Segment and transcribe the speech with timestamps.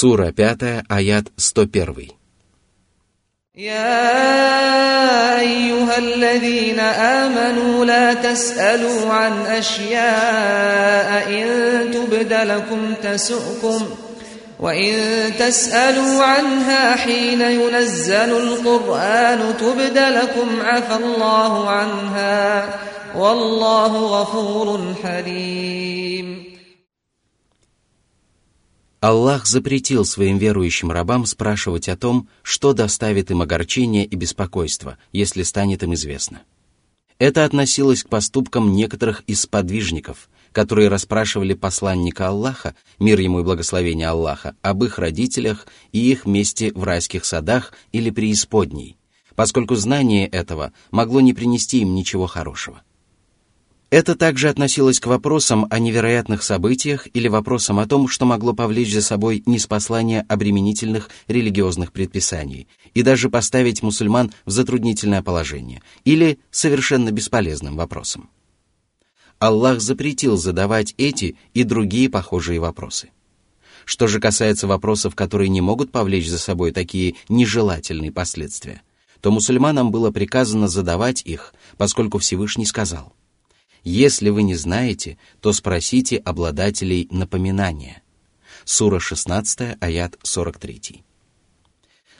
[0.00, 2.16] Сура 5, аят 101.
[3.56, 11.46] يا أيها الذين آمنوا لا تسألوا عن أشياء إن
[11.90, 13.86] تبد لكم تسؤكم
[14.60, 14.94] وإن
[15.38, 22.68] تسألوا عنها حين ينزل القرآن تبد لكم عفى الله عنها
[23.16, 26.49] والله غفور حليم
[29.01, 35.41] Аллах запретил своим верующим рабам спрашивать о том, что доставит им огорчение и беспокойство, если
[35.41, 36.43] станет им известно.
[37.17, 44.07] Это относилось к поступкам некоторых из подвижников, которые расспрашивали посланника Аллаха, мир ему и благословение
[44.07, 48.97] Аллаха, об их родителях и их месте в райских садах или преисподней,
[49.33, 52.83] поскольку знание этого могло не принести им ничего хорошего.
[53.91, 58.93] Это также относилось к вопросам о невероятных событиях или вопросам о том, что могло повлечь
[58.93, 67.11] за собой неспослание обременительных религиозных предписаний и даже поставить мусульман в затруднительное положение, или совершенно
[67.11, 68.29] бесполезным вопросам.
[69.39, 73.09] Аллах запретил задавать эти и другие похожие вопросы.
[73.83, 78.83] Что же касается вопросов, которые не могут повлечь за собой такие нежелательные последствия,
[79.19, 83.13] то мусульманам было приказано задавать их, поскольку Всевышний сказал–
[83.83, 88.01] если вы не знаете, то спросите обладателей напоминания.
[88.63, 91.03] Сура 16, аят 43.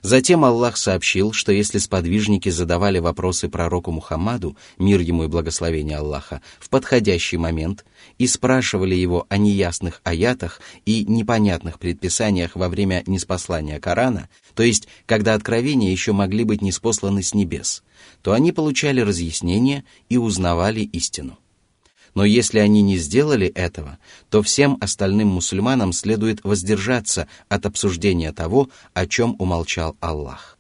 [0.01, 6.41] Затем Аллах сообщил, что если сподвижники задавали вопросы пророку Мухаммаду, мир ему и благословение Аллаха,
[6.59, 7.85] в подходящий момент
[8.17, 14.87] и спрашивали его о неясных аятах и непонятных предписаниях во время неспослания Корана, то есть
[15.05, 17.83] когда откровения еще могли быть неспосланы с небес,
[18.23, 21.37] то они получали разъяснение и узнавали истину.
[22.13, 23.97] Но если они не сделали этого,
[24.29, 30.57] то всем остальным мусульманам следует воздержаться от обсуждения того, о чем умолчал Аллах.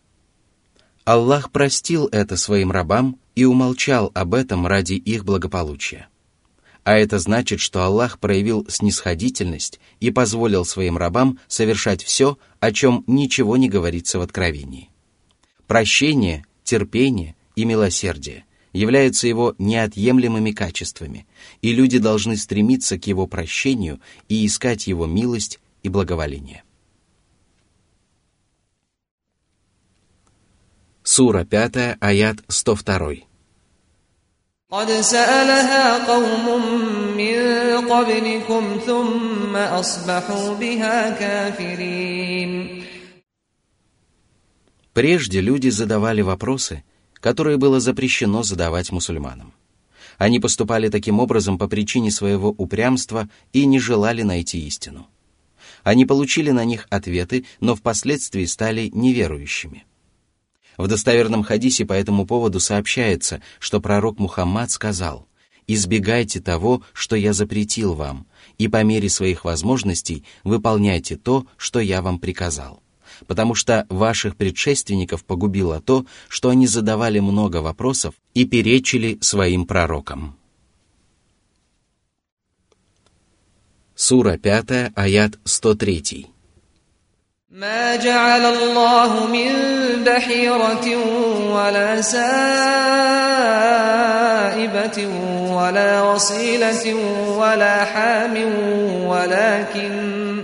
[1.03, 6.07] Аллах простил это своим рабам и умолчал об этом ради их благополучия.
[6.83, 13.03] А это значит, что Аллах проявил снисходительность и позволил своим рабам совершать все, о чем
[13.07, 14.89] ничего не говорится в Откровении.
[15.67, 21.26] Прощение, терпение и милосердие– являются его неотъемлемыми качествами,
[21.62, 26.62] и люди должны стремиться к его прощению и искать его милость и благоволение.
[31.02, 33.26] Сура 5, аят 102.
[34.70, 36.46] قد سألها قوم
[37.16, 37.36] من
[37.88, 42.82] قبلكم ثم أصبحوا بها كافرين
[44.92, 46.82] Прежде люди задавали вопросы,
[47.21, 49.53] которые было запрещено задавать мусульманам.
[50.17, 55.07] Они поступали таким образом по причине своего упрямства и не желали найти истину.
[55.83, 59.85] Они получили на них ответы, но впоследствии стали неверующими.
[60.77, 65.27] В достоверном хадисе по этому поводу сообщается, что пророк Мухаммад сказал
[65.67, 68.27] «Избегайте того, что я запретил вам,
[68.57, 72.80] и по мере своих возможностей выполняйте то, что я вам приказал»
[73.26, 80.36] потому что ваших предшественников погубило то, что они задавали много вопросов и перечили своим пророкам.
[83.94, 86.26] Сура 5, аят 103.
[87.56, 89.52] ما جعل الله من
[90.04, 90.86] بحيرة
[91.54, 92.26] ولا سائبة
[95.56, 96.94] ولا وصيلة
[97.38, 98.36] ولا حام
[99.06, 100.42] ولكن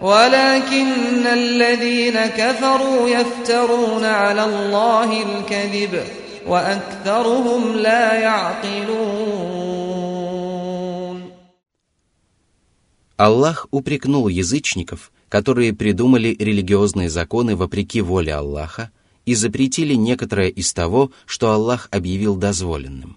[0.00, 6.04] ولكن الذين كفروا يفترون على الله الكذب
[6.46, 9.56] وأكثرهم لا يعقلون
[13.18, 18.90] Аллах упрекнул язычников, которые придумали религиозные законы вопреки воле Аллаха
[19.24, 23.16] и запретили некоторое из того, что Аллах объявил дозволенным.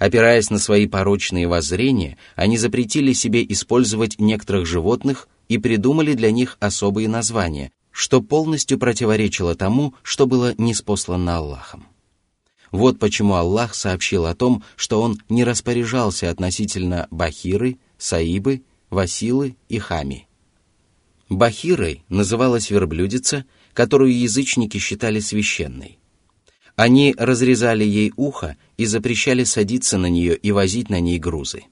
[0.00, 6.57] Опираясь на свои порочные воззрения, они запретили себе использовать некоторых животных и придумали для них
[6.59, 11.85] особые названия, что полностью противоречило тому, что было неспослано Аллахом.
[12.71, 19.79] Вот почему Аллах сообщил о том, что Он не распоряжался относительно Бахиры, Саибы, Василы и
[19.79, 20.27] Хами.
[21.29, 25.99] Бахирой называлась верблюдица, которую язычники считали священной.
[26.75, 31.63] Они разрезали ей ухо и запрещали садиться на нее и возить на ней грузы.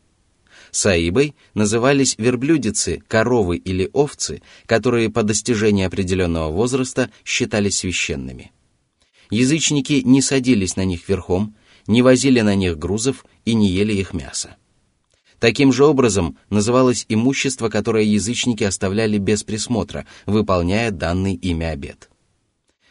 [0.74, 8.52] Саибой назывались верблюдицы, коровы или овцы, которые по достижении определенного возраста считались священными.
[9.30, 11.56] Язычники не садились на них верхом,
[11.86, 14.56] не возили на них грузов и не ели их мясо.
[15.38, 22.10] Таким же образом называлось имущество, которое язычники оставляли без присмотра, выполняя данный ими обет.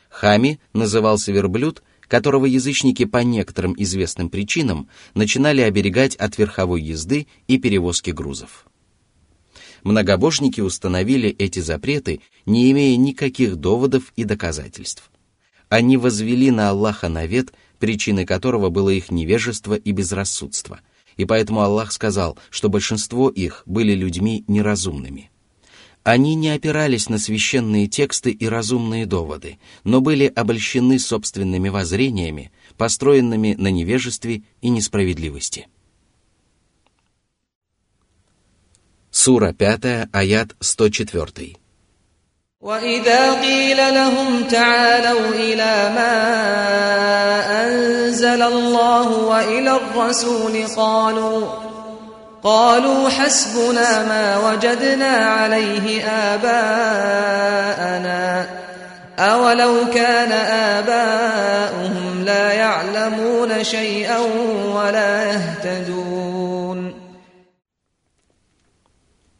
[0.09, 1.83] Хами назывался верблюд,
[2.13, 8.67] которого язычники по некоторым известным причинам начинали оберегать от верховой езды и перевозки грузов.
[9.83, 15.11] Многобожники установили эти запреты, не имея никаких доводов и доказательств.
[15.71, 20.81] Они возвели на Аллаха навет, причиной которого было их невежество и безрассудство–
[21.19, 25.31] и поэтому Аллах сказал, что большинство их были людьми неразумными.
[26.04, 33.56] Они не опирались на священные тексты и разумные доводы, но были обольщены собственными воззрениями, построенными
[33.58, 35.68] на невежестве и несправедливости.
[39.12, 41.58] Сура 5, аят 104.
[42.62, 46.16] وإذا قيل لهم تعالوا إلى ما
[47.64, 51.71] أنزل الله وإلى الرسول قالوا
[52.44, 56.04] قالوا حسبنا ما وجدنا عليه
[56.34, 57.48] آباءنا
[59.20, 60.32] أولو كان
[60.82, 64.20] آباؤهم لا يعلمون شيئا
[64.76, 66.94] ولا يهتدون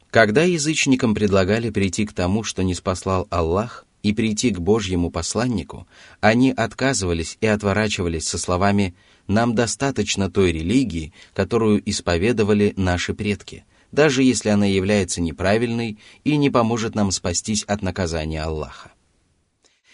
[0.10, 5.88] Когда язычникам предлагали прийти к тому, что не спаслал Аллах, и прийти к Божьему посланнику,
[6.22, 8.96] они отказывались и отворачивались со словами
[9.27, 16.51] «Нам достаточно той религии, которую исповедовали наши предки, даже если она является неправильной и не
[16.51, 18.93] поможет нам спастись от наказания Аллаха».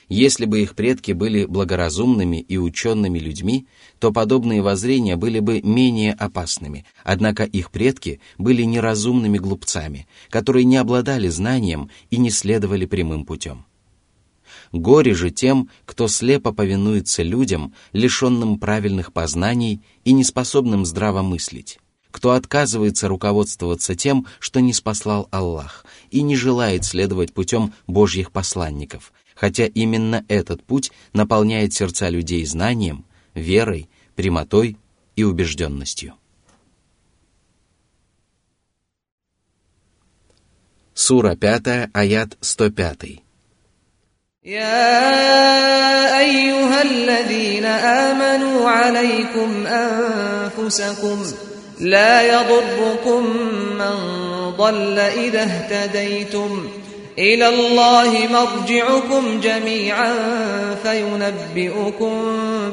[0.08, 3.66] Если бы их предки были благоразумными и учеными людьми,
[3.98, 10.78] то подобные воззрения были бы менее опасными, однако их предки были неразумными глупцами, которые не
[10.78, 13.66] обладали знанием и не следовали прямым путем.
[14.72, 21.78] Горе же тем, кто слепо повинуется людям, лишенным правильных познаний и неспособным здраво мыслить,
[22.10, 29.12] кто отказывается руководствоваться тем, что не спаслал Аллах, и не желает следовать путем Божьих посланников,
[29.34, 34.76] хотя именно этот путь наполняет сердца людей знанием, верой, прямотой
[35.16, 36.14] и убежденностью.
[40.92, 43.27] Сура 5, аят 105.
[44.45, 51.17] يا أيها الذين آمنوا عليكم أنفسكم
[51.79, 53.25] لا يضركم
[53.79, 53.95] من
[54.57, 56.67] ضل إذا اهتديتم
[57.17, 60.15] إلى الله مرجعكم جميعا
[60.83, 62.13] فينبئكم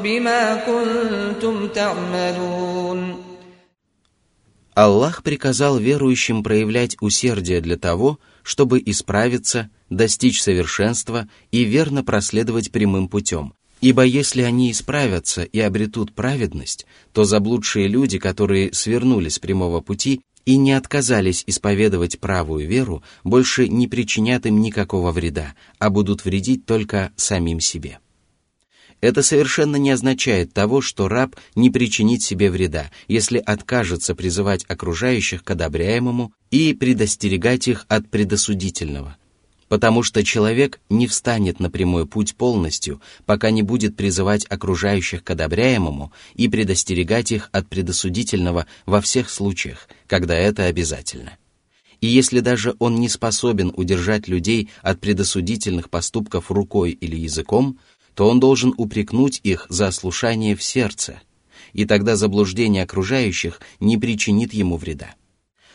[0.03, 3.31] بما كنتم تعملون
[4.77, 13.08] Аллах приказал верующим проявлять усердие для того, чтобы исправиться, достичь совершенства и верно проследовать прямым
[13.08, 13.54] путем.
[13.82, 20.22] Ибо если они исправятся и обретут праведность, то заблудшие люди, которые свернули с прямого пути,
[20.46, 26.66] и не отказались исповедовать правую веру, больше не причинят им никакого вреда, а будут вредить
[26.66, 28.00] только самим себе.
[29.02, 35.44] Это совершенно не означает того, что раб не причинит себе вреда, если откажется призывать окружающих
[35.44, 39.18] к одобряемому и предостерегать их от предосудительного–
[39.68, 45.32] потому что человек не встанет на прямой путь полностью, пока не будет призывать окружающих к
[45.32, 51.38] одобряемому и предостерегать их от предосудительного во всех случаях, когда это обязательно.
[52.02, 57.80] И если даже он не способен удержать людей от предосудительных поступков рукой или языком,
[58.14, 61.22] то он должен упрекнуть их за ослушание в сердце,
[61.74, 65.16] и тогда заблуждение окружающих не причинит ему вреда.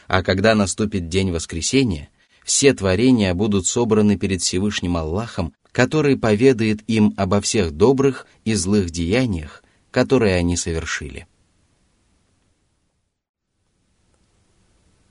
[0.07, 2.09] А когда наступит день воскресения–
[2.44, 8.92] все творения будут собраны перед Всевышним Аллахом, который поведает им обо всех добрых и злых
[8.92, 11.28] деяниях, которые они совершили.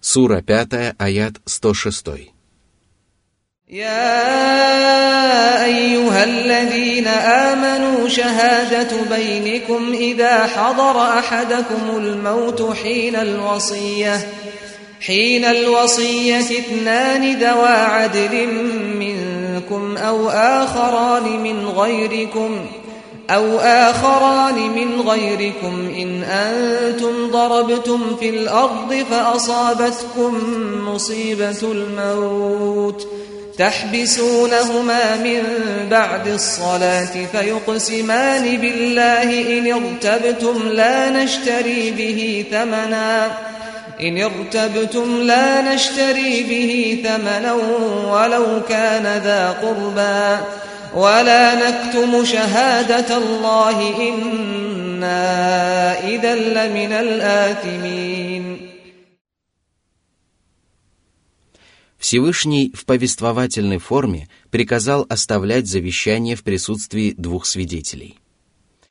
[0.01, 2.35] Сура 5, аят 106.
[3.69, 14.29] يا أيها الذين آمنوا شهادة بينكم إذا حضر أحدكم الموت حين الوصية
[15.02, 18.48] حين الوصية اثنان ذوى عدل
[19.00, 22.66] منكم أو آخران من غيركم
[23.30, 30.40] أو آخران من غيركم إن أنتم ضربتم في الأرض فأصابتكم
[30.88, 33.08] مصيبة الموت
[33.58, 35.44] تحبسونهما من
[35.92, 43.50] بعد الصلاة فيقسمان بالله إن ارتبتم لا نشتري به ثمناً
[44.01, 47.53] إن ارتبتم لا نشتري به ثمنا
[48.13, 50.45] ولو كان ذا قربى
[50.95, 55.23] ولا نكتم شهادة الله إنا
[56.09, 58.75] إذا لمن الآثمين
[62.05, 68.19] Всевышний в повествовательной форме приказал оставлять завещание в присутствии двух свидетелей.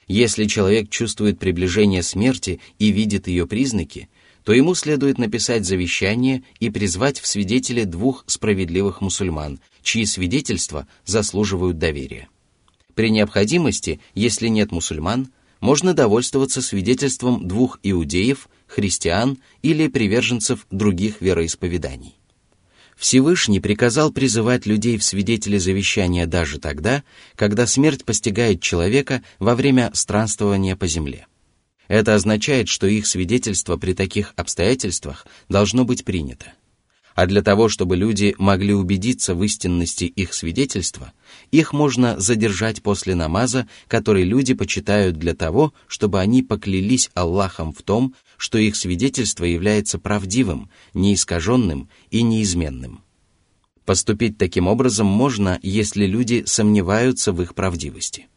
[0.08, 4.10] Если человек чувствует приближение смерти и видит ее признаки,
[4.49, 11.77] то ему следует написать завещание и призвать в свидетели двух справедливых мусульман, чьи свидетельства заслуживают
[11.77, 12.31] доверия.
[12.95, 15.29] При необходимости, если нет мусульман,
[15.61, 22.15] можно довольствоваться свидетельством двух иудеев, христиан или приверженцев других вероисповеданий.
[22.97, 27.05] Всевышний приказал призывать людей в свидетели завещания даже тогда,
[27.37, 31.27] когда смерть постигает человека во время странствования по земле.
[31.89, 36.53] Это означает, что их свидетельство при таких обстоятельствах должно быть принято.
[37.15, 41.13] А для того, чтобы люди могли убедиться в истинности их свидетельства,
[41.51, 47.83] их можно задержать после намаза, который люди почитают для того, чтобы они поклялись Аллахом в
[47.83, 53.03] том, что их свидетельство является правдивым, неискаженным и неизменным.
[53.85, 58.29] Поступить таким образом можно, если люди сомневаются в их правдивости.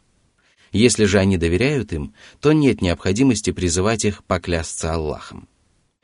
[0.72, 5.48] Если же они доверяют им, то нет необходимости призывать их поклясться Аллахом.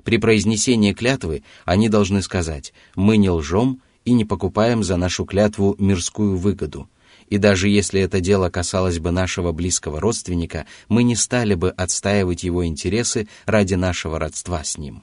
[0.05, 5.75] При произнесении клятвы они должны сказать «мы не лжем и не покупаем за нашу клятву
[5.79, 6.89] мирскую выгоду»,
[7.29, 12.43] и даже если это дело касалось бы нашего близкого родственника, мы не стали бы отстаивать
[12.43, 15.03] его интересы ради нашего родства с ним.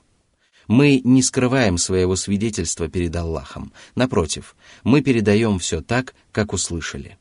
[0.68, 3.72] Мы не скрываем своего свидетельства перед Аллахом.
[3.94, 7.18] Напротив, мы передаем все так, как услышали.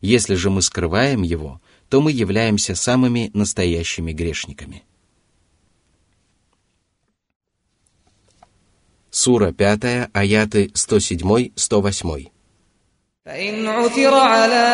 [0.00, 4.83] Если же мы скрываем его, то мы являемся самыми настоящими грешниками.
[9.11, 12.33] Сура 5, аяты 107-108.
[13.25, 14.67] فإن عثر على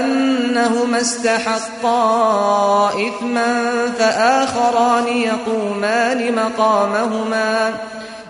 [0.00, 7.74] أنهما استحقا إثما فآخران يقومان مقامهما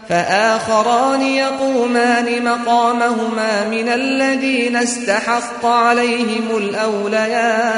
[0.10, 7.76] فآخران يقومان مقامهما من الذين استحق عليهم الأوليان.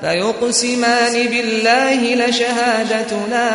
[0.00, 3.48] فيقسمان بالله لشهادتنا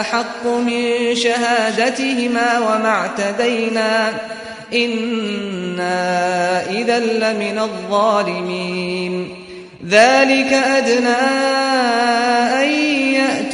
[0.00, 4.12] أحق من شهادتهما وما اعتدينا.
[4.74, 9.44] إنا إذا لمن الظالمين.
[9.88, 11.08] ذلك أدنى
[12.62, 12.93] أن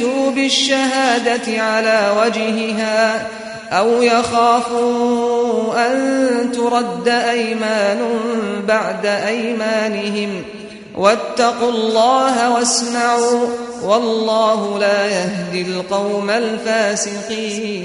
[0.00, 3.28] يأتوا بالشهادة على وجهها
[3.70, 7.98] أو يخافوا أن ترد أيمان
[8.68, 10.66] بعد أيمانهم ۖ
[10.96, 13.48] واتقوا الله واسمعوا
[13.82, 17.76] والله لا يهدي القوم الفاسقين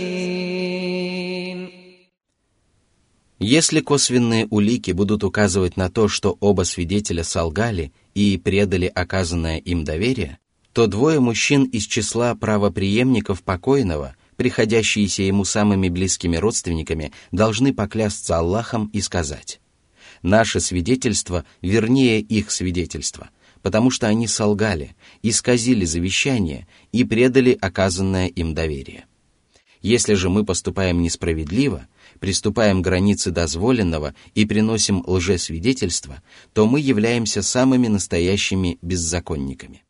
[3.44, 9.84] Если косвенные улики будут указывать на то, что оба свидетеля солгали и предали оказанное им
[9.84, 10.38] доверие,
[10.77, 18.91] то двое мужчин из числа правоприемников покойного, приходящиеся ему самыми близкими родственниками, должны поклясться Аллахом
[18.93, 19.59] и сказать
[20.21, 23.31] наше свидетельство вернее их свидетельства,
[23.63, 29.07] потому что они солгали, исказили завещание и предали оказанное им доверие.
[29.81, 31.87] Если же мы поступаем несправедливо,
[32.21, 39.86] приступаем к границе дозволенного и приносим лжесвидетельство, то мы являемся самыми настоящими беззаконниками.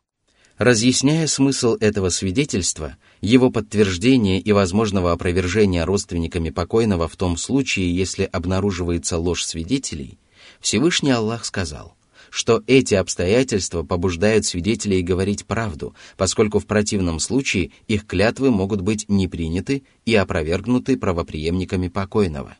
[0.57, 8.23] Разъясняя смысл этого свидетельства, его подтверждения и возможного опровержения родственниками покойного в том случае, если
[8.23, 10.17] обнаруживается ложь свидетелей,
[10.59, 11.95] Всевышний Аллах сказал,
[12.31, 19.07] что эти обстоятельства побуждают свидетелей говорить правду, поскольку в противном случае их клятвы могут быть
[19.07, 22.57] не приняты и опровергнуты правоприемниками покойного.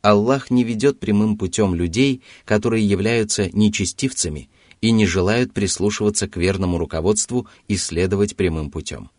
[0.00, 4.48] Аллах не ведет прямым путем людей, которые являются нечестивцами
[4.80, 9.10] и не желают прислушиваться к верному руководству и следовать прямым путем.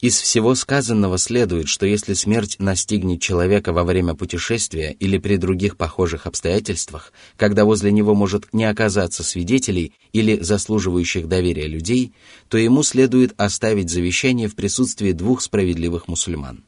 [0.00, 5.76] Из всего сказанного следует, что если смерть настигнет человека во время путешествия или при других
[5.76, 12.12] похожих обстоятельствах, когда возле него может не оказаться свидетелей или заслуживающих доверия людей,
[12.48, 16.62] то ему следует оставить завещание в присутствии двух справедливых мусульман.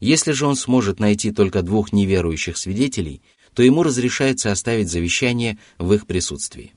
[0.00, 3.20] Если же он сможет найти только двух неверующих свидетелей,
[3.52, 6.72] то ему разрешается оставить завещание в их присутствии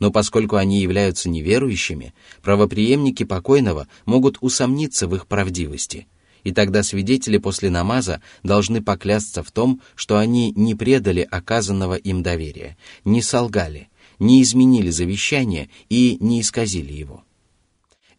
[0.00, 6.08] но поскольку они являются неверующими, правоприемники покойного могут усомниться в их правдивости,
[6.42, 12.22] и тогда свидетели после намаза должны поклясться в том, что они не предали оказанного им
[12.22, 17.22] доверия, не солгали, не изменили завещание и не исказили его.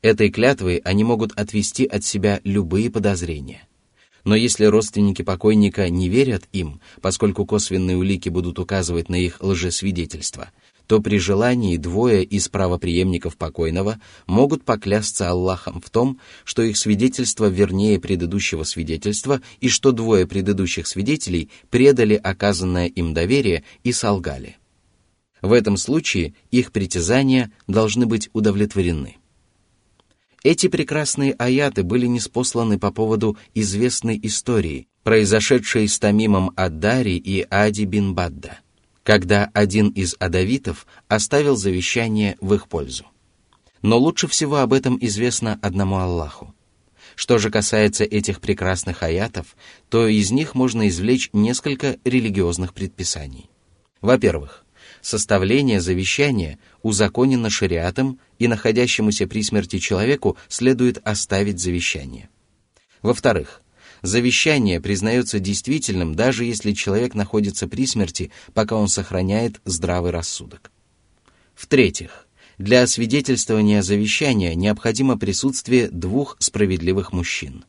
[0.03, 3.67] Этой клятвой они могут отвести от себя любые подозрения.
[4.23, 10.51] Но если родственники покойника не верят им, поскольку косвенные улики будут указывать на их лжесвидетельство–
[10.91, 17.45] то при желании двое из правоприемников покойного могут поклясться Аллахом в том, что их свидетельство
[17.45, 24.57] вернее предыдущего свидетельства и что двое предыдущих свидетелей предали оказанное им доверие и солгали.
[25.41, 29.15] В этом случае их притязания должны быть удовлетворены.
[30.43, 37.85] Эти прекрасные аяты были неспосланы по поводу известной истории, произошедшей с Тамимом Аддари и Ади
[37.85, 38.59] бин Бадда–
[39.03, 43.05] когда один из адавитов оставил завещание в их пользу.
[43.81, 46.53] Но лучше всего об этом известно одному Аллаху.
[47.15, 49.55] Что же касается этих прекрасных аятов,
[49.89, 53.49] то из них можно извлечь несколько религиозных предписаний.
[54.01, 54.65] Во-первых,
[55.01, 62.29] составление завещания узаконено шариатом, и находящемуся при смерти человеку следует оставить завещание.
[63.01, 63.61] Во-вторых,
[64.01, 70.71] Завещание признается действительным, даже если человек находится при смерти, пока он сохраняет здравый рассудок.
[71.53, 72.27] В-третьих,
[72.57, 77.65] для освидетельствования завещания необходимо присутствие двух справедливых мужчин.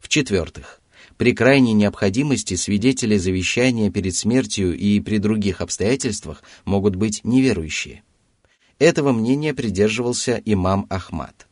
[0.00, 0.80] В-четвертых,
[1.16, 8.02] при крайней необходимости свидетели завещания перед смертью и при других обстоятельствах могут быть неверующие.
[8.78, 11.47] Этого мнения придерживался имам Ахмад.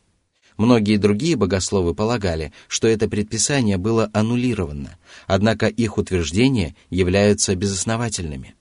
[0.57, 4.97] Многие другие богословы полагали, что это предписание было аннулировано,
[5.27, 8.55] однако их утверждения являются безосновательными.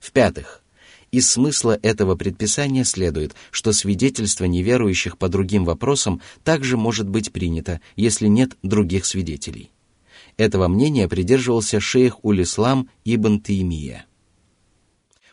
[0.00, 0.62] В-пятых,
[1.12, 7.80] из смысла этого предписания следует, что свидетельство неверующих по другим вопросам также может быть принято,
[7.94, 9.70] если нет других свидетелей.
[10.38, 14.06] Этого мнения придерживался шейх Улислам ибн Таймия.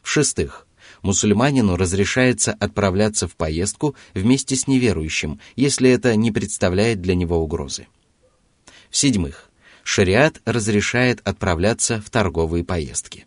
[0.03, 0.67] В-шестых,
[1.01, 7.87] мусульманину разрешается отправляться в поездку вместе с неверующим, если это не представляет для него угрозы.
[8.89, 9.49] В-седьмых,
[9.83, 13.25] шариат разрешает отправляться в торговые поездки.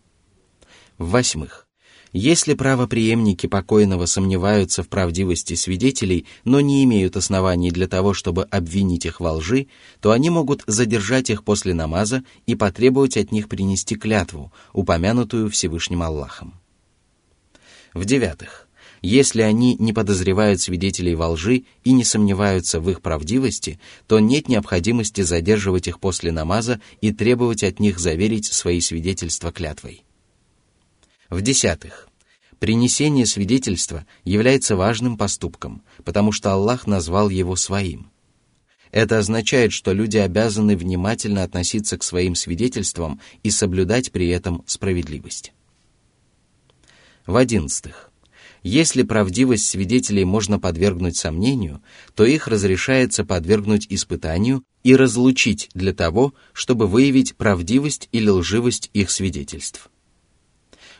[0.98, 1.66] В-восьмых,
[2.12, 9.06] если правоприемники покойного сомневаются в правдивости свидетелей, но не имеют оснований для того, чтобы обвинить
[9.06, 9.68] их во лжи,
[10.00, 16.02] то они могут задержать их после намаза и потребовать от них принести клятву, упомянутую Всевышним
[16.02, 16.61] Аллахом.
[17.94, 18.68] В-девятых,
[19.02, 24.48] если они не подозревают свидетелей во лжи и не сомневаются в их правдивости, то нет
[24.48, 30.04] необходимости задерживать их после намаза и требовать от них заверить свои свидетельства клятвой.
[31.28, 32.08] В-десятых,
[32.60, 38.10] принесение свидетельства является важным поступком, потому что Аллах назвал его своим.
[38.92, 45.52] Это означает, что люди обязаны внимательно относиться к своим свидетельствам и соблюдать при этом справедливость.
[47.26, 48.10] В одиннадцатых.
[48.64, 51.82] Если правдивость свидетелей можно подвергнуть сомнению,
[52.14, 59.10] то их разрешается подвергнуть испытанию и разлучить для того, чтобы выявить правдивость или лживость их
[59.10, 59.88] свидетельств.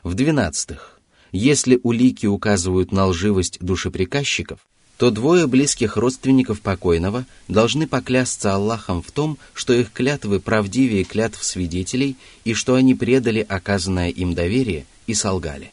[0.02, 1.00] В двенадцатых.
[1.30, 4.60] Если улики указывают на лживость душеприказчиков,
[4.98, 11.42] то двое близких родственников покойного должны поклясться Аллахом в том, что их клятвы правдивее клятв
[11.42, 15.72] свидетелей и что они предали оказанное им доверие и солгали.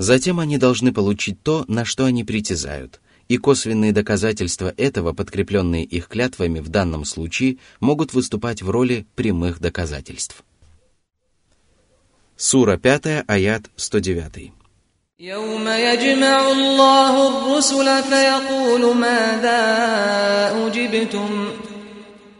[0.00, 6.08] Затем они должны получить то, на что они притязают, и косвенные доказательства этого, подкрепленные их
[6.08, 10.44] клятвами в данном случае, могут выступать в роли прямых доказательств.
[12.36, 14.52] Сура 5, аят 109.
[15.18, 19.62] يوم يجمع الله الرسل فيقول ماذا
[20.66, 21.48] أجبتم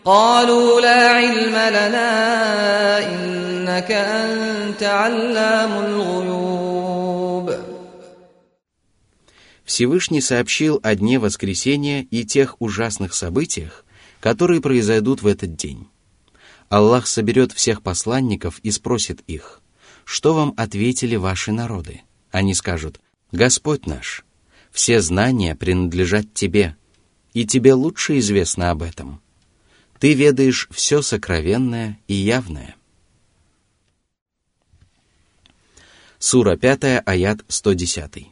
[0.04, 2.12] قالوا لا علم لنا
[2.98, 6.89] إنك أنت علام الغيوب
[9.71, 13.85] Всевышний сообщил о дне воскресения и тех ужасных событиях,
[14.19, 15.87] которые произойдут в этот день.
[16.67, 19.61] Аллах соберет всех посланников и спросит их,
[20.03, 22.01] что вам ответили ваши народы?
[22.31, 22.99] Они скажут,
[23.31, 24.25] Господь наш,
[24.71, 26.75] все знания принадлежат Тебе,
[27.33, 29.21] и Тебе лучше известно об этом.
[29.99, 32.75] Ты ведаешь все сокровенное и явное.
[36.19, 38.31] Сура 5, аят 110.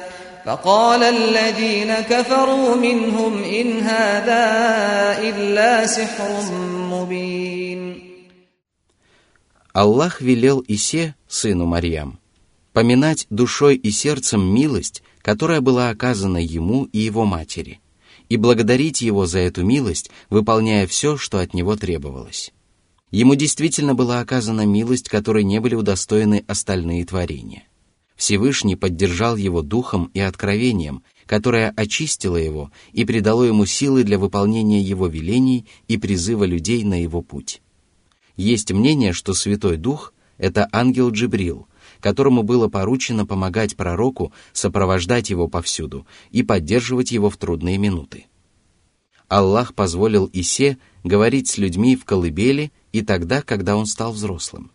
[0.46, 4.44] فقال الذين كفروا منهم إن هذا
[5.18, 6.52] إلا سحر
[6.90, 8.06] مبين
[9.74, 12.18] Аллах велел Исе, сыну Марьям,
[12.72, 17.80] поминать душой и сердцем милость, которая была оказана ему и его матери,
[18.30, 22.52] и благодарить его за эту милость, выполняя все, что от него требовалось.
[23.10, 27.64] Ему действительно была оказана милость, которой не были удостоены остальные творения.
[28.21, 34.79] Всевышний поддержал его духом и откровением, которое очистило его и придало ему силы для выполнения
[34.79, 37.63] его велений и призыва людей на его путь.
[38.37, 41.65] Есть мнение, что Святой Дух— это ангел Джибрил,
[41.99, 48.27] которому было поручено помогать пророку, сопровождать его повсюду и поддерживать его в трудные минуты.
[49.29, 54.69] Аллах позволил Исе говорить с людьми в колыбели и тогда, когда он стал взрослым.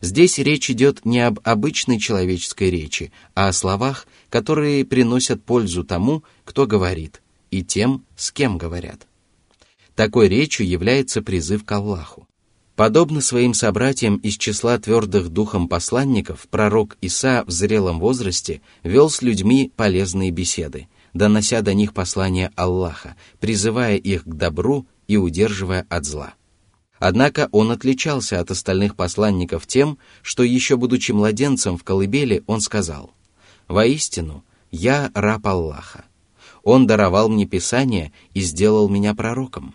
[0.00, 6.24] Здесь речь идет не об обычной человеческой речи, а о словах, которые приносят пользу тому,
[6.44, 9.06] кто говорит, и тем, с кем говорят.
[9.94, 12.26] Такой речью является призыв к Аллаху.
[12.76, 19.20] Подобно своим собратьям из числа твердых духом посланников, пророк Иса в зрелом возрасте вел с
[19.20, 26.06] людьми полезные беседы, донося до них послание Аллаха, призывая их к добру и удерживая от
[26.06, 26.32] зла.
[27.00, 33.10] Однако он отличался от остальных посланников тем, что еще будучи младенцем в колыбели, он сказал,
[33.68, 36.04] «Воистину, я раб Аллаха.
[36.62, 39.74] Он даровал мне Писание и сделал меня пророком.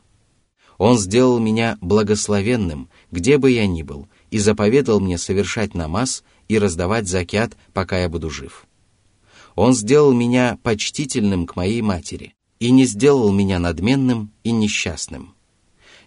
[0.77, 6.59] Он сделал меня благословенным, где бы я ни был, и заповедал мне совершать намаз и
[6.59, 8.67] раздавать закят, пока я буду жив.
[9.55, 15.33] Он сделал меня почтительным к моей матери и не сделал меня надменным и несчастным.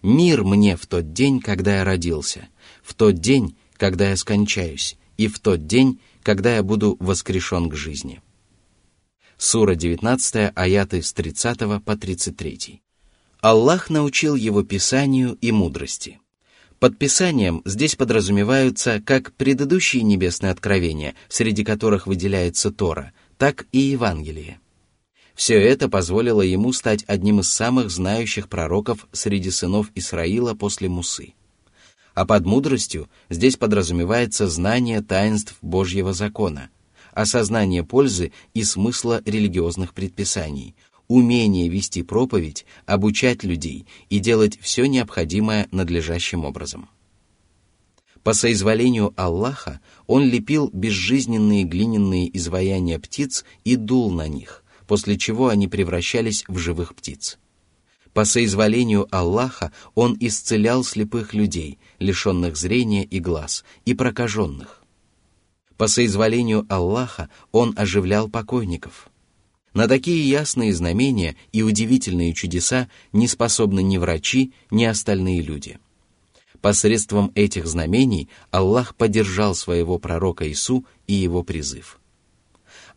[0.02, 2.48] Мир мне в тот день, когда я родился,
[2.82, 7.74] в тот день, когда я скончаюсь, и в тот день, когда я буду воскрешен к
[7.74, 8.20] жизни.
[9.36, 12.82] Сура 19, аяты с 30 по 33.
[13.40, 16.20] Аллах научил его писанию и мудрости.
[16.80, 24.60] Под писанием здесь подразумеваются как предыдущие небесные откровения, среди которых выделяется Тора, так и Евангелие.
[25.38, 31.34] Все это позволило ему стать одним из самых знающих пророков среди сынов Исраила после Мусы.
[32.12, 36.70] А под мудростью здесь подразумевается знание таинств Божьего закона,
[37.12, 40.74] осознание пользы и смысла религиозных предписаний–
[41.06, 46.88] умение вести проповедь, обучать людей и делать все необходимое надлежащим образом.
[48.24, 55.48] По соизволению Аллаха он лепил безжизненные глиняные изваяния птиц и дул на них, после чего
[55.48, 57.38] они превращались в живых птиц.
[58.12, 64.82] По соизволению Аллаха он исцелял слепых людей, лишенных зрения и глаз, и прокаженных.
[65.76, 69.08] По соизволению Аллаха он оживлял покойников–
[69.74, 75.78] на такие ясные знамения и удивительные чудеса не способны ни врачи, ни остальные люди.
[76.60, 82.00] Посредством этих знамений Аллах поддержал своего пророка Ису и его призыв.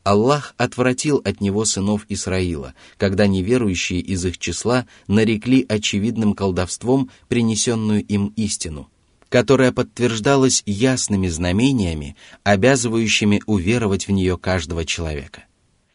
[0.04, 8.04] Аллах отвратил от него сынов Исраила, когда неверующие из их числа нарекли очевидным колдовством принесенную
[8.04, 8.90] им истину,
[9.30, 15.46] которая подтверждалась ясными знамениями, обязывающими уверовать в нее каждого человека.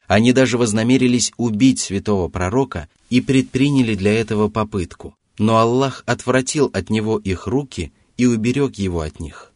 [0.07, 6.91] Они даже вознамерились убить святого пророка и предприняли для этого попытку, но Аллах отвратил от
[6.91, 9.53] него их руки и уберег его от них.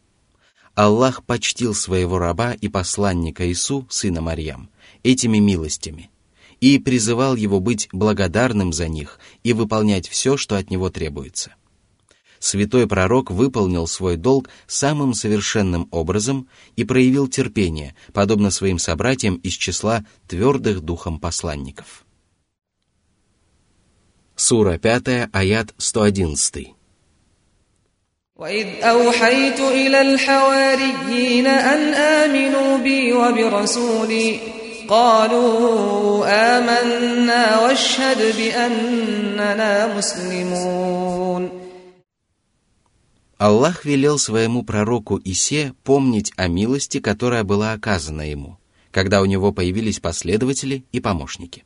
[0.75, 4.71] Аллах почтил своего раба и посланника Ису, сына Марьям,
[5.03, 6.11] этими милостями
[6.61, 11.55] и призывал его быть благодарным за них и выполнять все, что от него требуется
[12.41, 19.53] святой пророк выполнил свой долг самым совершенным образом и проявил терпение, подобно своим собратьям из
[19.53, 22.05] числа твердых духом посланников.
[24.35, 26.75] Сура 5, аят 111.
[28.40, 34.40] وإذ أوحيت إلى الحواريين أن آمنوا بي وبرسولي
[34.90, 41.50] قالوا آمنا واشهد بأننا مسلمون
[43.38, 48.58] Аллах велел своему пророку Исе помнить о милости, которая была оказана ему,
[48.92, 51.64] когда у него появились последователи и помощники.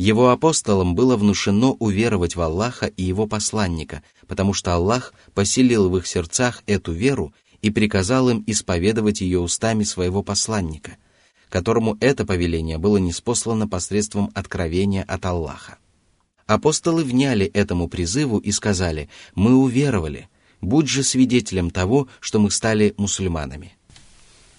[0.00, 5.98] Его апостолам было внушено уверовать в Аллаха и его посланника, потому что Аллах поселил в
[5.98, 10.96] их сердцах эту веру и приказал им исповедовать ее устами своего посланника,
[11.50, 15.76] которому это повеление было неспослано посредством откровения от Аллаха.
[16.46, 20.30] Апостолы вняли этому призыву и сказали, «Мы уверовали,
[20.62, 23.76] будь же свидетелем того, что мы стали мусульманами».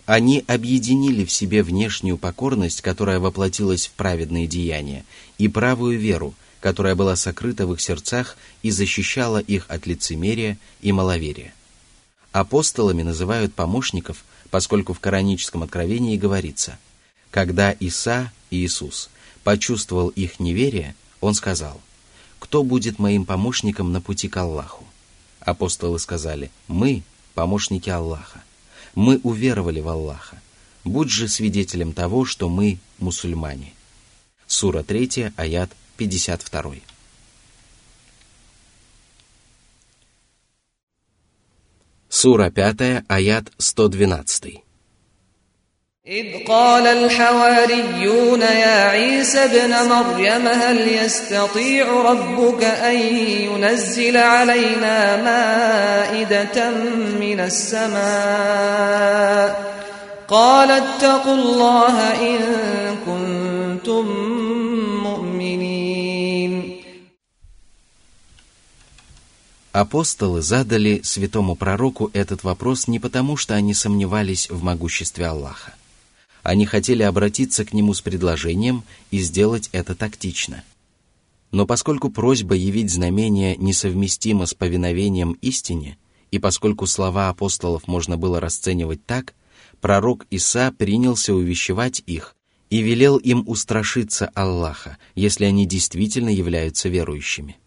[0.06, 5.06] Они объединили в себе внешнюю покорность, которая воплотилась в праведные деяния,
[5.38, 10.92] и правую веру, которая была сокрыта в их сердцах и защищала их от лицемерия и
[10.92, 11.54] маловерия.
[12.32, 16.80] Апостолами называют помощников, поскольку в кораническом откровении говорится,
[17.30, 19.10] «Когда Иса, Иисус,
[19.44, 21.80] почувствовал их неверие, он сказал,
[22.40, 24.86] «Кто будет моим помощником на пути к Аллаху?»
[25.40, 28.42] Апостолы сказали, «Мы– помощники Аллаха.
[28.95, 30.41] Мы уверовали в Аллаха.
[30.84, 33.73] Будь же свидетелем того, что мы мусульмане».
[34.47, 36.75] Сура 3, аят 52.
[42.10, 44.70] Сура 5, аят 112.
[46.07, 52.94] إذ قال الحواريون يا عيسى ابن مريم هل يستطيع ربك أن
[53.27, 56.70] ينزل علينا مائدة
[57.20, 57.96] من السماء
[60.29, 62.38] قال اتقوا الله إن
[63.07, 64.07] كنتم
[65.03, 66.77] مؤمنين
[69.72, 75.75] Апостолы задали святому пророку этот вопрос не потому, что они сомневались в могуществе Аллаха.
[76.43, 80.63] Они хотели обратиться к нему с предложением и сделать это тактично.
[81.51, 85.97] Но поскольку просьба явить знамение несовместима с повиновением истине,
[86.32, 89.34] и поскольку слова апостолов можно было расценивать так,
[89.82, 92.36] пророк Иса принялся увещевать их
[92.69, 97.58] и велел им устрашиться Аллаха, если они действительно являются верующими.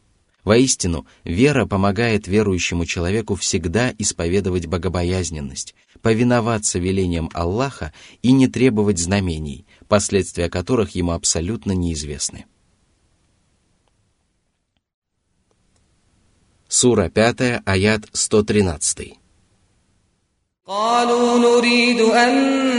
[0.44, 9.65] Воистину, вера помогает верующему человеку всегда исповедовать богобоязненность, повиноваться велениям Аллаха и не требовать знамений,
[9.88, 12.45] последствия которых ему абсолютно неизвестны.
[16.67, 19.19] Сура 5, аят 113.
[20.69, 22.34] قالوا نريد أن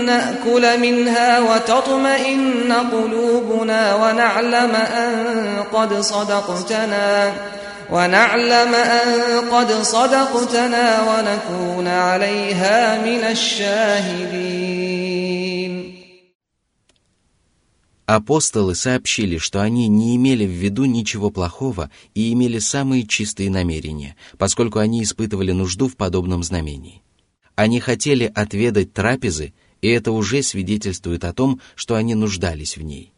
[0.06, 7.32] نأكل منها وتطمئن قلوبنا ونعلم أن قد صدقتنا
[7.90, 14.90] ونعلم أن قد صدقتنا ونكون عليها من الشاهدين
[18.10, 24.16] Апостолы сообщили, что они не имели в виду ничего плохого и имели самые чистые намерения,
[24.36, 27.02] поскольку они испытывали нужду в подобном знамении.
[27.54, 33.12] Они хотели отведать трапезы, и это уже свидетельствует о том, что они нуждались в ней.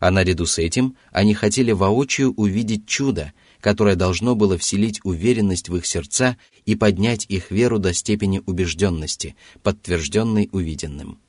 [0.00, 5.75] А наряду с этим они хотели воочию увидеть чудо, которое должно было вселить уверенность в
[5.75, 11.19] их сердца и поднять их веру до степени убежденности, подтвержденной увиденным.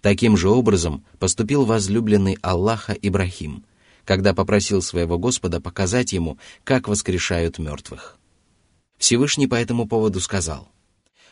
[0.00, 3.64] Таким же образом поступил возлюбленный Аллаха Ибрахим,
[4.04, 8.18] когда попросил своего Господа показать ему, как воскрешают мертвых.
[8.98, 10.68] Всевышний по этому поводу сказал,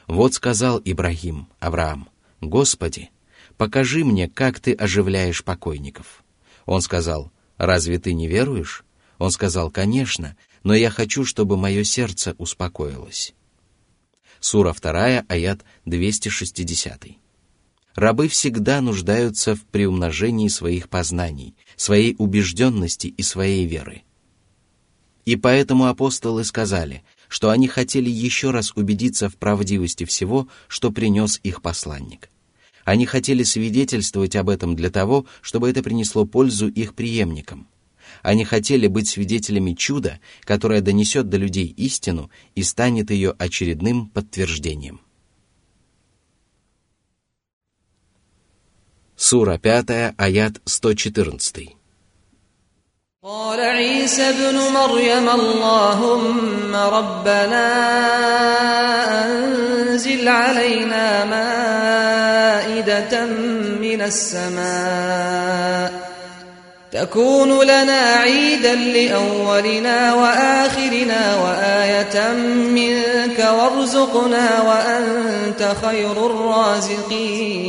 [0.07, 2.09] «Вот сказал Ибрахим, Авраам,
[2.41, 3.11] Господи,
[3.57, 6.25] покажи мне, как ты оживляешь покойников».
[6.67, 8.84] Он сказал, «Разве ты не веруешь?»
[9.19, 13.35] Он сказал, «Конечно, но я хочу, чтобы мое сердце успокоилось».
[14.41, 17.07] Сура 2, аят 260.
[17.95, 24.03] Рабы всегда нуждаются в приумножении своих познаний, своей убежденности и своей веры.
[25.25, 31.41] И поэтому апостолы сказали, что они хотели еще раз убедиться в правдивости всего, что принес
[31.43, 32.29] их посланник.
[32.85, 37.67] Они хотели свидетельствовать об этом для того, чтобы это принесло пользу их преемникам.
[38.22, 45.00] Они хотели быть свидетелями чуда, которое донесет до людей истину и станет ее очередным подтверждением.
[49.16, 51.76] Сура 5, аят 114.
[53.24, 57.68] قال عيسى ابن مريم اللهم ربنا
[59.26, 63.26] أنزل علينا مائدة
[63.82, 66.03] من السماء
[66.94, 72.34] تكون لنا عيدا لأولنا وآخرنا وآية
[72.78, 77.60] منك وارزقنا وأنت خير الرازقين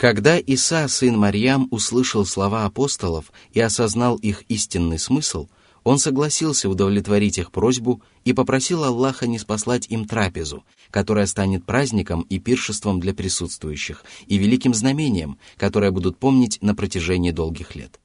[0.00, 5.48] Когда Иса, сын Марьям, услышал слова апостолов и осознал их истинный смысл,
[5.85, 12.23] он согласился удовлетворить их просьбу и попросил Аллаха не спаслать им трапезу, которая станет праздником
[12.23, 18.01] и пиршеством для присутствующих, и великим знамением, которое будут помнить на протяжении долгих лет.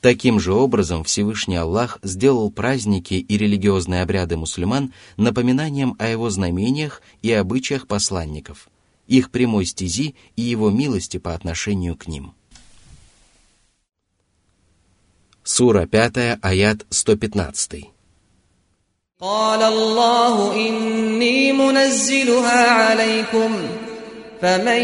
[0.00, 7.00] Таким же образом Всевышний Аллах сделал праздники и религиозные обряды мусульман напоминанием о его знамениях
[7.22, 8.68] и обычаях посланников–
[9.10, 12.32] их прямой стези и его милости по отношению к ним.
[15.49, 17.95] Сура 5, аят 115.
[19.21, 23.51] قال الله إني منزلها عليكم
[24.41, 24.81] فمن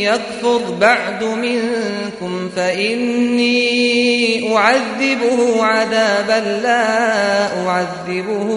[0.00, 3.56] يكفر بعد منكم فإني
[4.56, 8.48] أعذبه عذابا لا أعذبه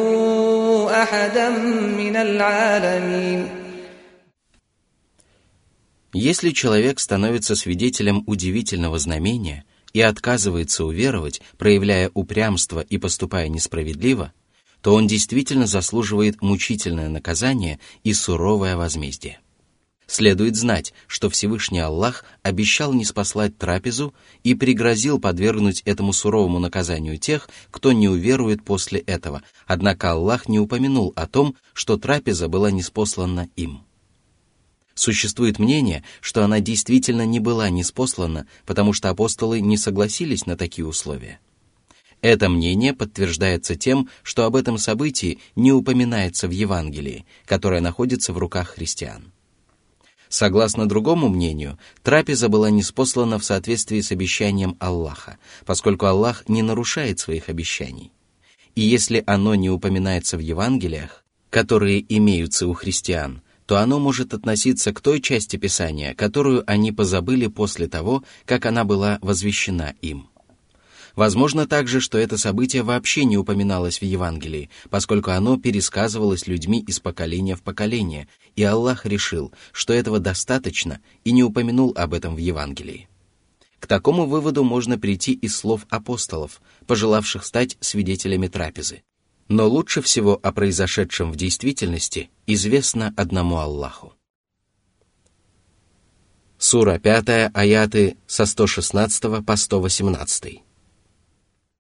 [1.04, 1.50] أحدا
[1.98, 3.50] من العالمين
[6.12, 9.64] Если человек становится свидетелем удивительного знамения
[9.95, 14.33] и отказывается уверовать, проявляя упрямство и поступая несправедливо,
[14.83, 19.41] то он действительно заслуживает мучительное наказание и суровое возмездие.
[20.07, 27.17] Следует знать, что Всевышний Аллах обещал не спаслать трапезу и пригрозил подвергнуть этому суровому наказанию
[27.17, 32.71] тех, кто не уверует после этого, однако Аллах не упомянул о том, что трапеза была
[32.71, 33.81] неспослана им.
[34.95, 40.87] Существует мнение, что она действительно не была неспослана, потому что апостолы не согласились на такие
[40.87, 41.41] условия.
[42.21, 48.39] Это мнение подтверждается тем, что об этом событии не упоминается в Евангелии, которое находится в
[48.39, 49.33] руках христиан.
[50.31, 57.19] Согласно другому мнению, трапеза была неспослана в соответствии с обещанием Аллаха, поскольку Аллах не нарушает
[57.19, 58.11] своих обещаний.
[58.75, 64.93] И если оно не упоминается в Евангелиях, которые имеются у христиан, то оно может относиться
[64.93, 70.29] к той части Писания, которую они позабыли после того, как она была возвещена им–
[71.17, 76.99] Возможно также, что это событие вообще не упоминалось в Евангелии, поскольку оно пересказывалось людьми из
[76.99, 82.39] поколения в поколение, и Аллах решил, что этого достаточно и не упомянул об этом в
[82.39, 83.09] Евангелии.
[83.79, 89.03] К такому выводу можно прийти из слов апостолов, пожелавших стать свидетелями трапезы
[89.48, 94.14] Но лучше всего о произошедшем в действительности известно одному Аллаху.
[96.58, 100.62] Сура 5, аяты со 116 по 118.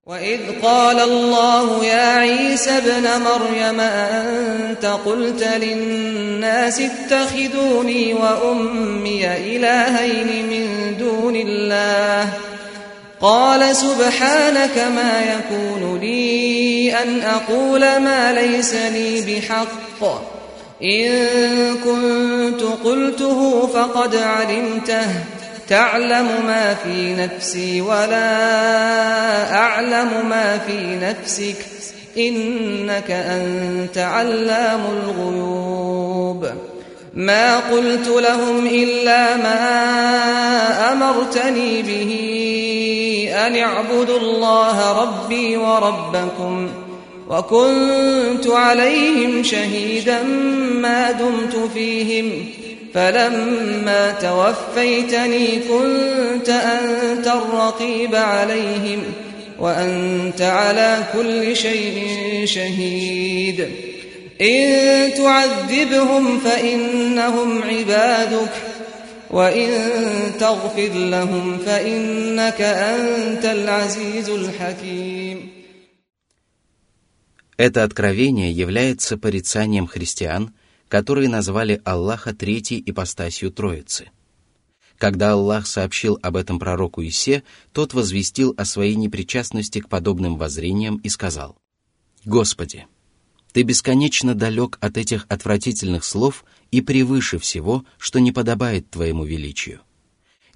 [0.09, 11.35] وإذ قال الله يا عيسى ابن مريم أنت قلت للناس اتخذوني وأمي إلهين من دون
[11.35, 12.33] الله
[13.24, 20.22] قال سبحانك ما يكون لي أن أقول ما ليس لي بحق.
[20.82, 21.26] إن
[21.84, 25.06] كنت قلته فقد علمته.
[25.68, 31.56] تعلم ما في نفسي ولا أعلم ما في نفسك.
[32.18, 36.46] إنك أنت علام الغيوب.
[37.14, 39.72] ما قلت لهم إلا ما
[40.92, 42.30] أمرتني به.
[43.34, 46.68] أن اعبدوا الله ربي وربكم
[47.28, 50.22] وكنت عليهم شهيدا
[50.80, 52.46] ما دمت فيهم
[52.94, 59.02] فلما توفيتني كنت أنت الرقيب عليهم
[59.58, 62.08] وأنت على كل شيء
[62.44, 63.68] شهيد.
[64.40, 68.52] إن تعذبهم فإنهم عبادك
[69.29, 69.69] وإن
[70.39, 75.49] تغفر لهم فإنك أنت العزيز الحكيم
[77.57, 84.09] Это откровение является порицанием христиан – которые назвали Аллаха третьей ипостасью Троицы.
[84.97, 90.97] Когда Аллах сообщил об этом пророку Исе, тот возвестил о своей непричастности к подобным воззрениям
[90.97, 91.55] и сказал,
[92.25, 92.87] «Господи,
[93.53, 99.78] Ты бесконечно далек от этих отвратительных слов и превыше всего, что не подобает Твоему величию.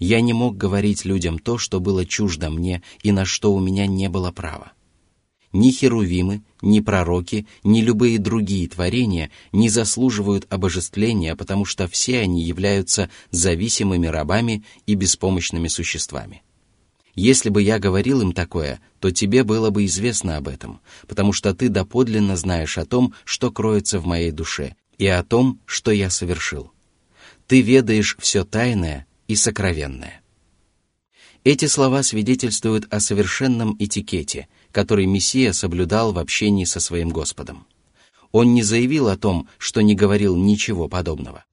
[0.00, 3.87] Я не мог говорить людям то, что было чуждо мне и на что у меня
[3.87, 4.72] не было права.
[5.52, 12.42] Ни херувимы, ни пророки, ни любые другие творения не заслуживают обожествления, потому что все они
[12.42, 16.42] являются зависимыми рабами и беспомощными существами.
[17.14, 21.54] Если бы я говорил им такое, то тебе было бы известно об этом, потому что
[21.54, 26.11] ты доподлинно знаешь о том, что кроется в моей душе, и о том, что я
[26.11, 26.72] совершил.
[27.46, 30.20] Ты ведаешь все тайное и сокровенное.
[31.44, 37.66] Эти слова свидетельствуют о совершенном этикете– который Мессия соблюдал в общении со своим Господом.
[38.32, 41.44] Он не заявил о том, что не говорил ничего подобного.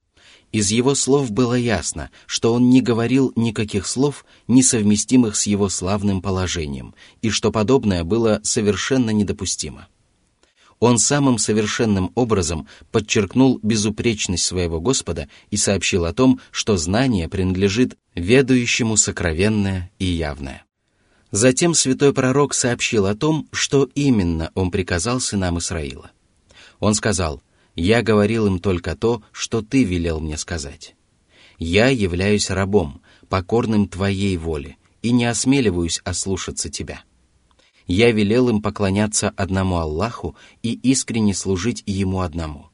[0.52, 6.22] Из его слов было ясно, что он не говорил никаких слов, несовместимых с его славным
[6.22, 9.88] положением, и что подобное было совершенно недопустимо.
[10.78, 17.96] Он самым совершенным образом подчеркнул безупречность своего Господа и сообщил о том, что знание принадлежит
[18.14, 20.64] ведающему сокровенное и явное.
[21.30, 26.10] Затем святой пророк сообщил о том, что именно он приказал сынам Исраила.
[26.78, 27.42] Он сказал,
[27.74, 30.94] «Я говорил им только то, что ты велел мне сказать».
[31.58, 37.02] Я являюсь рабом, покорным Твоей воле, и не осмеливаюсь ослушаться Тебя.
[37.86, 42.68] Я велел им поклоняться одному Аллаху и искренне служить Ему одному.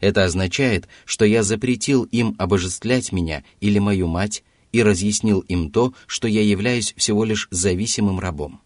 [0.00, 5.94] Это означает, что я запретил им обожествлять меня или мою мать и разъяснил им то,
[6.06, 8.60] что я являюсь всего лишь зависимым рабом.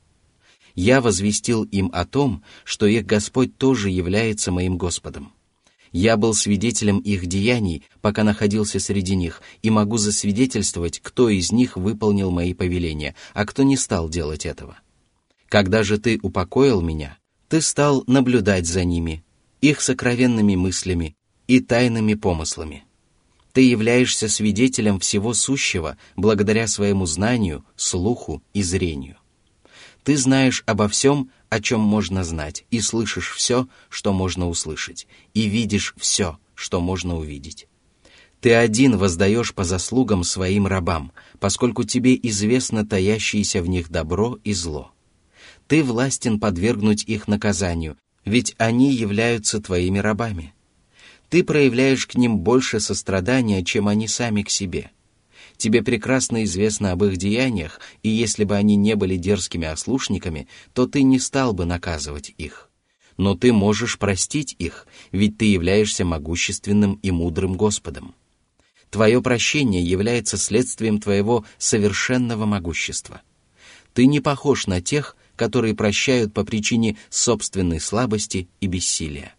[0.74, 5.32] Я возвестил им о том, что их Господь тоже является моим Господом.
[5.90, 11.76] Я был свидетелем их деяний, пока находился среди них, и могу засвидетельствовать, кто из них
[11.76, 14.78] выполнил мои повеления, а кто не стал делать этого.
[15.48, 17.18] Когда же ты упокоил меня,
[17.48, 19.24] ты стал наблюдать за ними,
[19.60, 22.84] их сокровенными мыслями и тайными помыслами.
[23.52, 29.16] Ты являешься свидетелем всего сущего благодаря своему знанию, слуху и зрению.
[30.04, 35.48] Ты знаешь обо всем, о чем можно знать, и слышишь все, что можно услышать, и
[35.48, 37.68] видишь все, что можно увидеть.
[38.40, 44.52] Ты один воздаешь по заслугам своим рабам, поскольку тебе известно таящееся в них добро и
[44.52, 44.92] зло.
[45.68, 50.54] Ты властен подвергнуть их наказанию, ведь они являются твоими рабами.
[51.28, 54.90] Ты проявляешь к ним больше сострадания, чем они сами к себе–
[55.58, 60.86] Тебе прекрасно известно об их деяниях, и если бы они не были дерзкими ослушниками, то
[60.86, 62.70] ты не стал бы наказывать их.
[63.16, 68.14] Но ты можешь простить их, ведь ты являешься могущественным и мудрым Господом.
[68.90, 73.22] Твое прощение является следствием твоего совершенного могущества.
[73.92, 79.33] Ты не похож на тех, которые прощают по причине собственной слабости и бессилия.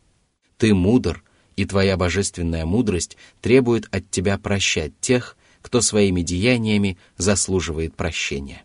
[0.59, 1.23] Ты мудр,
[1.57, 8.63] и твоя божественная мудрость требует от тебя прощать тех, кто своими деяниями заслуживает прощения.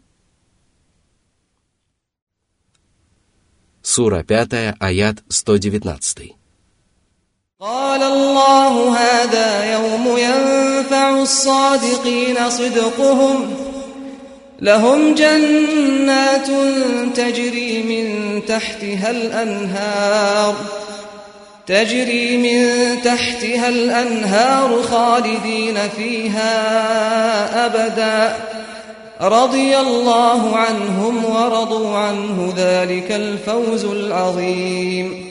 [3.82, 6.36] Сура 5, аят 119.
[7.59, 13.53] قال الله هذا يوم ينفع الصادقين صدقهم
[14.61, 16.47] لهم جنات
[17.15, 18.05] تجري من
[18.45, 20.55] تحتها الأنهار
[21.67, 26.55] تجري من تحتها الأنهار خالدين فيها
[27.65, 28.38] أبدا
[29.22, 35.30] رضي الله عنهم ورضوا عنه ذلك الفوز العظيم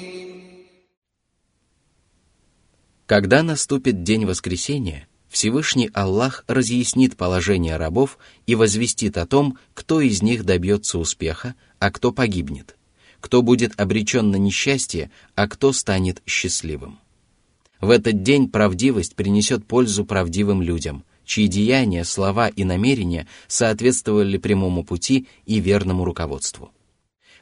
[3.08, 10.21] Когда наступит день воскресения, Всевышний Аллах разъяснит положение рабов и возвестит о том, кто из
[10.21, 12.77] них добьется успеха, а кто погибнет–
[13.23, 16.99] кто будет обречен на несчастье, а кто станет счастливым.
[17.79, 24.83] В этот день правдивость принесет пользу правдивым людям, чьи деяния, слова и намерения соответствовали прямому
[24.83, 26.73] пути и верному руководству.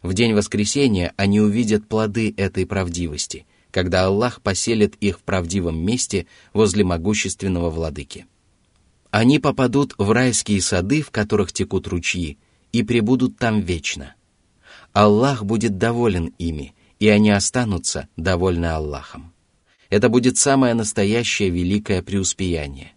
[0.03, 6.27] В день воскресения они увидят плоды этой правдивости, когда Аллах поселит их в правдивом месте
[6.53, 8.25] возле могущественного владыки.
[9.09, 12.37] Они попадут в райские сады, в которых текут ручьи,
[12.71, 14.15] и пребудут там вечно–
[14.93, 19.33] Аллах будет доволен ими, и они останутся довольны Аллахом.
[19.89, 22.93] Это будет самое настоящее великое преуспеяние.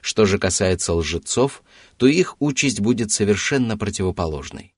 [0.00, 1.62] Что же касается лжецов,
[1.96, 4.74] то их участь будет совершенно противоположной.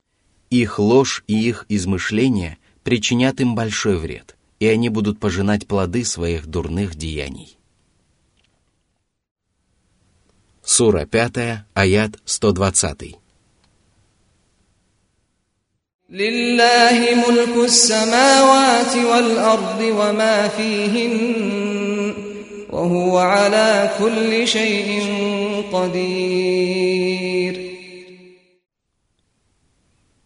[0.50, 6.47] Их ложь и их измышления причинят им большой вред, и они будут пожинать плоды своих
[6.47, 7.57] дурных деяний.
[10.63, 13.23] Сура 5, аят 120.
[16.13, 21.13] لله ملك السماوات والأرض وما فيهن
[22.69, 24.89] وهو على كل شيء
[25.73, 27.63] قدير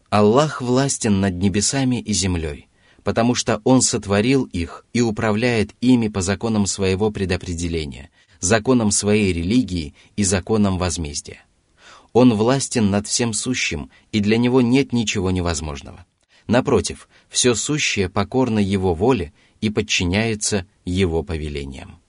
[0.09, 2.67] Аллах властен над небесами и землей,
[3.05, 9.94] потому что Он сотворил их и управляет ими по законам своего предопределения, законам своей религии
[10.16, 11.44] и законам возмездия.
[12.12, 16.05] Он властен над всем сущим, и для него нет ничего невозможного.
[16.46, 22.01] Напротив, все сущее покорно его воле и подчиняется его повелениям.